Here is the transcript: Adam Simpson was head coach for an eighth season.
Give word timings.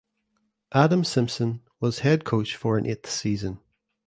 Adam 0.71 1.03
Simpson 1.03 1.61
was 1.79 1.99
head 1.99 2.25
coach 2.25 2.55
for 2.55 2.75
an 2.75 2.87
eighth 2.87 3.07
season. 3.07 3.59